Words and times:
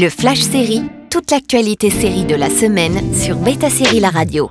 Le 0.00 0.10
Flash 0.10 0.42
Série, 0.42 0.82
toute 1.10 1.32
l'actualité 1.32 1.90
série 1.90 2.24
de 2.24 2.36
la 2.36 2.50
semaine 2.50 3.00
sur 3.12 3.34
Beta 3.34 3.68
Série 3.68 3.98
La 3.98 4.10
Radio. 4.10 4.48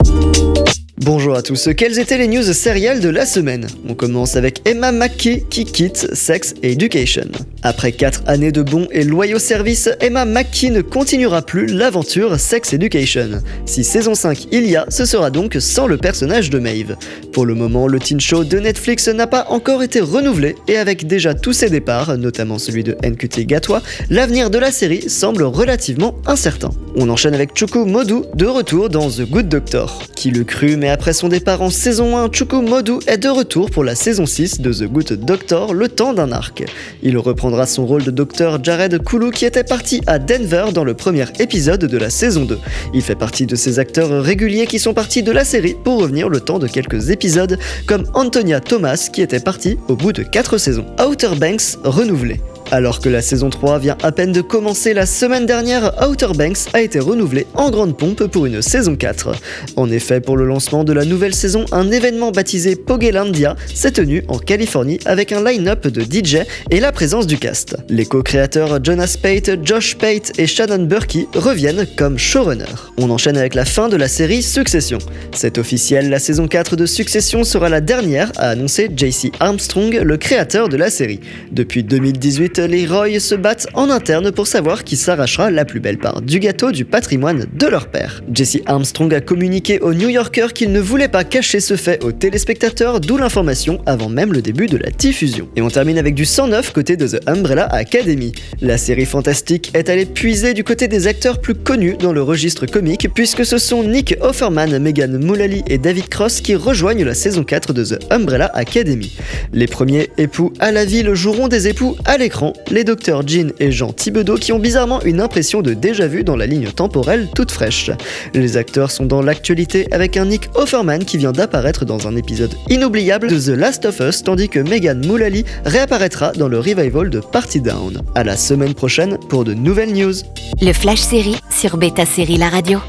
Bonjour 0.98 1.36
à 1.36 1.42
tous, 1.42 1.70
quelles 1.78 2.00
étaient 2.00 2.18
les 2.18 2.28
news 2.28 2.44
sérielles 2.44 3.00
de 3.00 3.08
la 3.08 3.26
semaine? 3.26 3.66
On 3.88 3.94
commence 3.94 4.36
avec 4.36 4.68
Emma 4.68 4.92
McKee 4.92 5.46
qui 5.50 5.64
quitte 5.64 6.14
Sex 6.14 6.54
Education. 6.64 7.30
Après 7.68 7.92
4 7.92 8.24
années 8.28 8.54
de 8.54 8.62
bons 8.62 8.88
et 8.92 9.04
loyaux 9.04 9.40
services, 9.40 9.90
Emma 10.00 10.24
McKee 10.24 10.72
ne 10.72 10.80
continuera 10.80 11.42
plus 11.42 11.66
l'aventure 11.66 12.40
Sex 12.40 12.72
Education. 12.72 13.42
Si 13.66 13.84
saison 13.84 14.16
5 14.16 14.48
il 14.54 14.70
y 14.70 14.78
a, 14.78 14.86
ce 14.88 15.04
sera 15.04 15.32
donc 15.32 15.58
sans 15.60 15.86
le 15.86 15.98
personnage 15.98 16.50
de 16.50 16.60
Maeve. 16.60 16.96
Pour 17.34 17.46
le 17.46 17.56
moment, 17.56 17.90
le 17.90 18.00
teen 18.00 18.22
show 18.22 18.46
de 18.46 18.58
Netflix 18.58 19.10
n'a 19.10 19.28
pas 19.28 19.48
encore 19.50 19.84
été 19.84 20.00
renouvelé 20.00 20.56
et 20.70 20.78
avec 20.78 21.08
déjà 21.08 21.34
tous 21.34 21.52
ses 21.52 21.70
départs, 21.70 22.18
notamment 22.18 22.58
celui 22.58 22.86
de 22.86 22.96
NQT 23.04 23.46
Gatwa, 23.46 23.82
l'avenir 24.10 24.50
de 24.50 24.60
la 24.60 24.72
série 24.72 25.10
semble 25.10 25.44
relativement 25.44 26.16
incertain. 26.26 26.70
On 26.96 27.10
enchaîne 27.10 27.34
avec 27.34 27.54
Chuku 27.54 27.80
Modu 27.80 28.22
de 28.34 28.46
retour 28.46 28.90
dans 28.90 29.10
The 29.10 29.30
Good 29.30 29.50
Doctor. 29.50 30.04
Qui 30.16 30.32
le 30.32 30.46
crut, 30.46 30.78
mais 30.78 30.90
après 30.90 31.12
son 31.12 31.28
départ 31.28 31.62
en 31.62 31.70
saison 31.70 32.18
1, 32.18 32.32
Chuku 32.32 32.62
Modu 32.62 32.94
est 33.08 33.18
de 33.18 33.28
retour 33.28 33.70
pour 33.70 33.84
la 33.84 33.94
saison 33.94 34.26
6 34.26 34.62
de 34.62 34.72
The 34.72 34.84
Good 34.86 35.26
Doctor, 35.26 35.74
le 35.74 35.90
temps 35.90 36.14
d'un 36.14 36.32
arc. 36.32 36.64
Il 37.04 37.18
reprendra 37.18 37.57
son 37.66 37.86
rôle 37.86 38.04
de 38.04 38.12
docteur 38.12 38.64
Jared 38.64 39.04
Kulu 39.04 39.32
qui 39.32 39.46
était 39.46 39.64
parti 39.64 40.02
à 40.08 40.20
Denver 40.20 40.66
dans 40.74 40.84
le 40.84 40.94
premier 40.94 41.26
épisode 41.40 41.86
de 41.86 41.98
la 41.98 42.10
saison 42.10 42.46
2. 42.46 42.60
Il 42.94 43.02
fait 43.02 43.16
partie 43.16 43.46
de 43.46 43.56
ces 43.56 43.80
acteurs 43.80 44.24
réguliers 44.24 44.68
qui 44.68 44.80
sont 44.80 44.94
partis 44.94 45.24
de 45.24 45.32
la 45.32 45.44
série 45.44 45.76
pour 45.84 46.00
revenir 46.00 46.30
le 46.30 46.40
temps 46.40 46.60
de 46.60 46.68
quelques 46.68 47.10
épisodes, 47.10 47.58
comme 47.88 48.06
Antonia 48.14 48.60
Thomas 48.60 49.10
qui 49.12 49.22
était 49.22 49.40
partie 49.40 49.78
au 49.88 49.96
bout 49.96 50.14
de 50.14 50.24
4 50.24 50.58
saisons. 50.58 50.86
Outer 51.00 51.36
Banks 51.40 51.78
renouvelé. 51.84 52.40
Alors 52.70 53.00
que 53.00 53.08
la 53.08 53.22
saison 53.22 53.50
3 53.50 53.80
vient 53.80 53.98
à 54.04 54.12
peine 54.12 54.34
de 54.34 54.42
commencer 54.42 54.94
la 54.94 55.06
semaine 55.06 55.46
dernière, 55.46 55.94
Outer 56.06 56.34
Banks 56.36 56.68
a 56.74 56.82
été 56.82 57.00
renouvelé 57.00 57.48
en 57.54 57.72
grande 57.72 57.98
pompe 57.98 58.26
pour 58.28 58.46
une 58.46 58.62
saison 58.62 58.98
4. 58.98 59.32
En 59.78 59.90
effet, 59.90 60.20
pour 60.20 60.36
le 60.36 60.46
lancement 60.46 60.84
de 60.84 60.92
la 60.92 61.06
nouvelle 61.06 61.34
saison, 61.34 61.64
un 61.72 61.90
événement 61.92 62.32
baptisé 62.32 62.76
Pogelandia 62.76 63.56
s'est 63.74 63.92
tenu 63.92 64.24
en 64.28 64.38
Californie 64.38 65.00
avec 65.06 65.32
un 65.32 65.42
line-up 65.46 65.88
de 65.88 66.02
DJ 66.02 66.40
et 66.70 66.82
la 66.82 66.92
présence 66.92 67.26
du 67.26 67.38
cast. 67.38 67.78
Les 67.88 68.06
co-créateurs 68.06 68.84
Jonas 68.84 69.18
Pate, 69.22 69.64
Josh 69.64 69.96
Pate 69.96 70.38
et 70.38 70.46
Shannon 70.46 70.84
Burkey 70.84 71.28
reviennent 71.36 71.88
comme 71.96 72.18
showrunners. 72.18 72.66
On 72.98 73.10
enchaîne 73.10 73.38
avec 73.38 73.56
la 73.56 73.64
fin 73.64 73.88
de 73.88 73.96
la 73.96 74.10
série 74.10 74.42
Succession. 74.42 74.98
C'est 75.34 75.58
officiel, 75.58 76.10
la 76.10 76.20
saison 76.20 76.50
4 76.50 76.76
de 76.76 76.86
Succession 76.86 77.46
sera 77.46 77.70
la 77.70 77.80
dernière, 77.80 78.30
a 78.36 78.50
annoncé 78.50 78.90
JC 78.94 79.32
Armstrong, 79.40 80.02
le 80.04 80.18
créateur 80.18 80.68
de 80.68 80.76
la 80.76 80.90
série. 80.90 81.22
Depuis 81.54 81.84
2018, 81.84 82.57
les 82.60 82.86
Roy 82.86 83.20
se 83.20 83.36
battent 83.36 83.68
en 83.74 83.90
interne 83.90 84.32
pour 84.32 84.48
savoir 84.48 84.84
qui 84.84 84.96
s'arrachera 84.96 85.52
la 85.52 85.66
plus 85.66 85.80
belle 85.80 85.98
part 85.98 86.22
du 86.22 86.40
gâteau 86.40 86.72
du 86.72 86.86
patrimoine 86.86 87.46
de 87.54 87.68
leur 87.68 87.88
père. 87.88 88.24
Jesse 88.34 88.60
Armstrong 88.66 89.14
a 89.14 89.22
communiqué 89.22 89.80
au 89.80 89.94
New 89.94 90.10
Yorker 90.10 90.48
qu'il 90.54 90.72
ne 90.72 90.80
voulait 90.80 91.08
pas 91.08 91.24
cacher 91.24 91.60
ce 91.60 91.76
fait 91.76 92.04
aux 92.04 92.12
téléspectateurs, 92.12 93.00
d'où 93.00 93.18
l'information 93.18 93.82
avant 93.86 94.10
même 94.10 94.34
le 94.34 94.42
début 94.42 94.68
de 94.68 94.78
la 94.78 94.90
diffusion. 94.90 95.48
Et 95.56 95.62
on 95.62 95.70
termine 95.70 95.98
avec 95.98 96.16
du 96.16 96.26
109 96.26 96.74
côté 96.74 96.98
de 96.98 97.08
The 97.08 97.28
Umbrella 97.28 97.66
Academy. 97.66 98.32
La 98.62 98.78
série 98.78 99.06
fantastique 99.06 99.72
est 99.74 99.90
allée 99.90 100.06
puiser 100.06 100.54
du 100.54 100.64
côté 100.64 100.88
des 100.88 101.08
acteurs 101.08 101.40
plus 101.40 101.56
connus 101.56 101.98
dans 101.98 102.14
le 102.14 102.22
registre 102.22 102.66
comique, 102.66 103.08
puisque 103.14 103.46
ce 103.46 103.58
sont 103.58 103.84
Nick 103.84 104.16
Offerman, 104.22 104.80
Megan 104.80 105.18
Mullally 105.18 105.64
et 105.68 105.78
David 105.78 106.10
Cross 106.10 106.42
qui 106.42 106.56
rejoignent 106.56 107.04
la 107.04 107.14
saison 107.14 107.44
4 107.44 107.74
de 107.74 107.84
The 107.84 108.12
Umbrella 108.12 108.52
Academy. 108.54 109.16
Les 109.54 109.68
premiers 109.68 110.10
époux 110.18 110.54
à 110.60 110.72
la 110.72 110.86
ville 110.86 111.14
joueront 111.14 111.48
des 111.48 111.68
époux 111.68 111.96
à 112.06 112.18
l'écran 112.18 112.47
les 112.70 112.84
docteurs 112.84 113.28
Jean 113.28 113.52
et 113.60 113.72
Jean 113.72 113.92
Thibodeau 113.94 114.36
qui 114.36 114.52
ont 114.52 114.60
bizarrement 114.60 115.02
une 115.04 115.22
impression 115.22 115.62
de 115.62 115.74
déjà-vu 115.74 116.24
dans 116.24 116.36
la 116.36 116.46
ligne 116.46 116.68
temporelle 116.68 117.28
toute 117.36 117.52
fraîche. 117.52 117.92
Les 118.34 118.58
acteurs 118.58 118.92
sont 118.92 119.06
dans 119.06 119.22
l'actualité 119.22 119.88
avec 119.92 120.18
un 120.18 120.26
Nick 120.26 120.50
Offerman 120.56 121.04
qui 121.06 121.18
vient 121.18 121.32
d'apparaître 121.32 121.86
dans 121.86 122.08
un 122.08 122.16
épisode 122.16 122.54
inoubliable 122.70 123.30
de 123.30 123.40
The 123.40 123.58
Last 123.58 123.86
of 123.86 124.00
Us 124.00 124.24
tandis 124.24 124.50
que 124.50 124.60
Megan 124.60 125.06
Mullally 125.06 125.46
réapparaîtra 125.66 126.32
dans 126.34 126.48
le 126.48 126.60
revival 126.60 127.10
de 127.10 127.20
Party 127.20 127.62
Down. 127.62 128.02
À 128.16 128.24
la 128.24 128.38
semaine 128.38 128.74
prochaine 128.74 129.18
pour 129.30 129.44
de 129.44 129.54
nouvelles 129.54 129.94
news. 129.94 130.14
Le 130.62 130.74
Flash 130.74 131.00
Série 131.00 131.38
sur 131.50 131.78
Beta 131.78 132.06
Série 132.06 132.38
La 132.38 132.50
Radio. 132.50 132.80